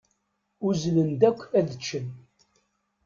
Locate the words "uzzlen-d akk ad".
0.67-1.69